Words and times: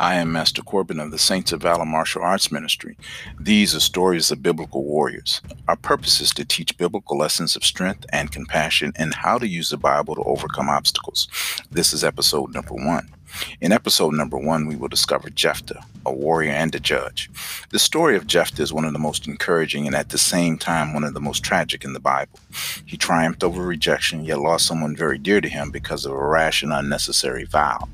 I 0.00 0.14
am 0.14 0.30
Master 0.30 0.62
Corbin 0.62 1.00
of 1.00 1.10
the 1.10 1.18
Saints 1.18 1.50
of 1.50 1.62
Valor 1.62 1.84
Martial 1.84 2.22
Arts 2.22 2.52
Ministry. 2.52 2.96
These 3.40 3.74
are 3.74 3.80
stories 3.80 4.30
of 4.30 4.44
biblical 4.44 4.84
warriors. 4.84 5.42
Our 5.66 5.74
purpose 5.74 6.20
is 6.20 6.30
to 6.34 6.44
teach 6.44 6.78
biblical 6.78 7.18
lessons 7.18 7.56
of 7.56 7.64
strength 7.64 8.06
and 8.12 8.30
compassion 8.30 8.92
and 8.94 9.12
how 9.12 9.38
to 9.38 9.48
use 9.48 9.70
the 9.70 9.76
Bible 9.76 10.14
to 10.14 10.22
overcome 10.22 10.68
obstacles. 10.68 11.26
This 11.72 11.92
is 11.92 12.04
episode 12.04 12.54
number 12.54 12.74
one. 12.74 13.12
In 13.60 13.72
episode 13.72 14.14
number 14.14 14.38
one, 14.38 14.66
we 14.66 14.76
will 14.76 14.88
discover 14.88 15.30
Jephthah, 15.30 15.84
a 16.06 16.12
warrior 16.12 16.52
and 16.52 16.74
a 16.74 16.80
judge. 16.80 17.30
The 17.70 17.78
story 17.78 18.16
of 18.16 18.26
Jephthah 18.26 18.62
is 18.62 18.72
one 18.72 18.84
of 18.84 18.92
the 18.92 18.98
most 18.98 19.26
encouraging 19.26 19.86
and 19.86 19.94
at 19.94 20.10
the 20.10 20.18
same 20.18 20.58
time 20.58 20.94
one 20.94 21.04
of 21.04 21.14
the 21.14 21.20
most 21.20 21.42
tragic 21.42 21.84
in 21.84 21.92
the 21.92 22.00
Bible. 22.00 22.40
He 22.84 22.96
triumphed 22.96 23.44
over 23.44 23.62
rejection, 23.62 24.24
yet 24.24 24.40
lost 24.40 24.66
someone 24.66 24.96
very 24.96 25.18
dear 25.18 25.40
to 25.40 25.48
him 25.48 25.70
because 25.70 26.04
of 26.04 26.12
a 26.12 26.26
rash 26.26 26.62
and 26.62 26.72
unnecessary 26.72 27.44
vow. 27.44 27.88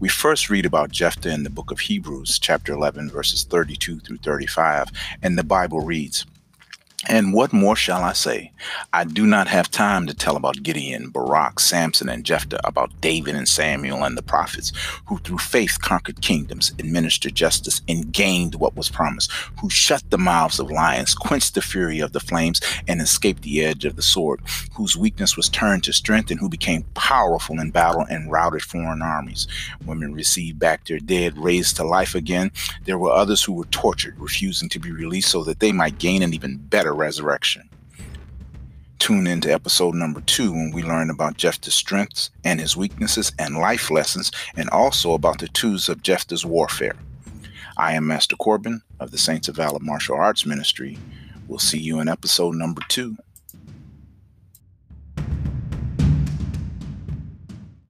We 0.00 0.08
first 0.08 0.50
read 0.50 0.66
about 0.66 0.90
Jephthah 0.90 1.32
in 1.32 1.42
the 1.42 1.50
book 1.50 1.70
of 1.70 1.80
Hebrews, 1.80 2.38
chapter 2.38 2.72
11, 2.72 3.10
verses 3.10 3.44
32 3.44 4.00
through 4.00 4.18
35, 4.18 4.90
and 5.22 5.38
the 5.38 5.44
Bible 5.44 5.80
reads, 5.80 6.26
and 7.08 7.32
what 7.32 7.52
more 7.52 7.76
shall 7.76 8.02
I 8.02 8.12
say? 8.12 8.52
I 8.92 9.04
do 9.04 9.26
not 9.26 9.48
have 9.48 9.70
time 9.70 10.06
to 10.06 10.14
tell 10.14 10.36
about 10.36 10.62
Gideon, 10.62 11.10
Barak, 11.10 11.60
Samson, 11.60 12.08
and 12.08 12.24
Jephthah, 12.24 12.60
about 12.64 13.00
David 13.00 13.34
and 13.34 13.48
Samuel 13.48 14.04
and 14.04 14.16
the 14.16 14.22
prophets, 14.22 14.72
who 15.06 15.18
through 15.18 15.38
faith 15.38 15.78
conquered 15.80 16.20
kingdoms, 16.20 16.72
administered 16.78 17.34
justice, 17.34 17.82
and 17.88 18.12
gained 18.12 18.54
what 18.56 18.76
was 18.76 18.88
promised, 18.88 19.30
who 19.60 19.68
shut 19.68 20.02
the 20.10 20.18
mouths 20.18 20.58
of 20.58 20.70
lions, 20.70 21.14
quenched 21.14 21.54
the 21.54 21.62
fury 21.62 22.00
of 22.00 22.12
the 22.12 22.20
flames, 22.20 22.60
and 22.88 23.00
escaped 23.00 23.42
the 23.42 23.62
edge 23.62 23.84
of 23.84 23.96
the 23.96 24.02
sword, 24.02 24.40
whose 24.74 24.96
weakness 24.96 25.36
was 25.36 25.48
turned 25.48 25.84
to 25.84 25.92
strength, 25.92 26.30
and 26.30 26.40
who 26.40 26.48
became 26.48 26.84
powerful 26.94 27.60
in 27.60 27.70
battle 27.70 28.06
and 28.08 28.30
routed 28.30 28.62
foreign 28.62 29.02
armies. 29.02 29.46
Women 29.84 30.14
received 30.14 30.58
back 30.58 30.86
their 30.86 30.98
dead, 30.98 31.36
raised 31.36 31.76
to 31.76 31.84
life 31.84 32.14
again. 32.14 32.50
There 32.84 32.98
were 32.98 33.12
others 33.12 33.42
who 33.42 33.52
were 33.52 33.66
tortured, 33.66 34.18
refusing 34.18 34.68
to 34.70 34.78
be 34.78 34.90
released 34.90 35.30
so 35.30 35.44
that 35.44 35.60
they 35.60 35.72
might 35.72 35.98
gain 35.98 36.22
an 36.22 36.32
even 36.32 36.56
better 36.56 36.93
resurrection. 36.94 37.68
Tune 38.98 39.26
into 39.26 39.52
episode 39.52 39.94
number 39.94 40.22
two 40.22 40.52
when 40.52 40.70
we 40.72 40.82
learn 40.82 41.10
about 41.10 41.36
Jephthah's 41.36 41.74
strengths 41.74 42.30
and 42.42 42.58
his 42.58 42.76
weaknesses 42.76 43.32
and 43.38 43.58
life 43.58 43.90
lessons, 43.90 44.32
and 44.56 44.70
also 44.70 45.12
about 45.12 45.38
the 45.38 45.48
tools 45.48 45.88
of 45.88 46.02
Jephthah's 46.02 46.46
warfare. 46.46 46.96
I 47.76 47.94
am 47.94 48.06
Master 48.06 48.36
Corbin 48.36 48.80
of 49.00 49.10
the 49.10 49.18
Saints 49.18 49.48
of 49.48 49.56
Valor 49.56 49.80
Martial 49.80 50.16
Arts 50.16 50.46
Ministry. 50.46 50.96
We'll 51.48 51.58
see 51.58 51.78
you 51.78 52.00
in 52.00 52.08
episode 52.08 52.54
number 52.54 52.80
two. 52.88 53.16